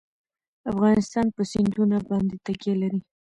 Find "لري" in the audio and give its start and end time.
2.81-2.99